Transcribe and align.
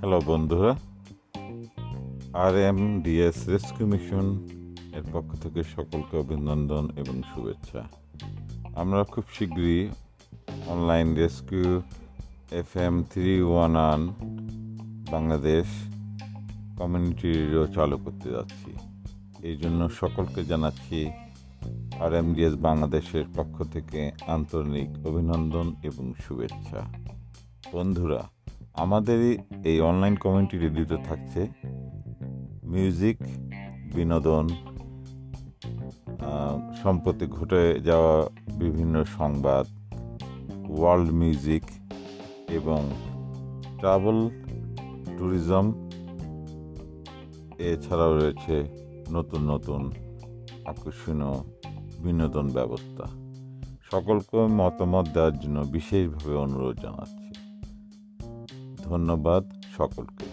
Hello 0.00 0.18
বন্ধুরা 0.30 0.72
R 2.42 2.54
M 2.68 2.78
DS 3.04 3.38
rescue 3.52 3.86
mission 3.92 4.26
এর 4.96 5.04
পক্ষ 5.12 5.30
থেকে 5.42 5.60
সকলকে 5.74 6.14
অভিনন্দন 6.24 6.84
এবং 7.00 7.16
শুভেচ্ছা। 7.30 7.80
আমরা 8.80 9.00
খুব 9.12 9.24
শীঘ্রই 9.36 9.80
online 10.72 11.08
rescue 11.20 11.70
F 12.60 12.70
M 12.86 12.94
three 13.10 13.34
one 13.50 13.72
one 13.80 14.02
Bangladesh 15.14 15.66
community 16.78 17.28
radio 17.38 17.64
চালু 17.76 17.96
করতে 18.04 18.28
যাচ্ছি। 18.36 18.70
এই 19.48 19.56
জন্য 19.62 19.80
সকলকে 20.00 20.40
জানাচ্ছি 20.50 20.98
আর 22.02 22.10
এম 22.20 22.28
ডিএস 22.36 22.54
বাংলাদেশের 22.68 23.26
পক্ষ 23.36 23.56
থেকে 23.74 24.00
আন্তরিক 24.34 24.90
অভিনন্দন 25.08 25.66
এবং 25.88 26.04
শুভেচ্ছা। 26.24 26.80
বন্ধুরা 27.72 28.20
আমাদের 28.78 29.18
এই 29.64 29.80
অনলাইন 29.80 30.16
কমিউনিটি 30.16 30.58
রেডিওতে 30.58 30.96
থাকছে 31.04 31.40
মিউজিক 32.64 33.16
বিনোদন 33.94 34.46
সম্প্রতি 36.82 37.26
ঘটে 37.26 37.80
যাওয়া 37.80 38.16
বিভিন্ন 38.58 39.04
সংবাদ 39.04 39.66
ওয়ার্ল্ড 40.68 41.10
মিউজিক 41.12 41.62
এবং 42.48 42.80
ট্রাভেল 43.78 44.18
ট্যুরিজম 45.16 45.66
এছাড়াও 47.58 48.12
রয়েছে 48.16 48.56
নতুন 49.10 49.40
নতুন 49.50 49.82
আকর্ষণীয় 50.64 51.34
বিনোদন 52.02 52.46
ব্যবস্থা। 52.48 53.04
সকলকে 53.90 54.38
মতামত 54.60 55.06
দেওয়ার 55.14 55.34
জন্য 55.38 55.58
বিশেষভাবে 55.60 56.34
অনুরোধ 56.34 56.76
জানাচ্ছি। 56.80 57.28
ধন্যবাদ 58.88 59.42
সকলকে। 59.76 60.26